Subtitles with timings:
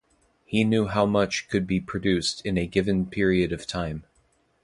[0.45, 4.03] He knew how much could be produced in a given period of time.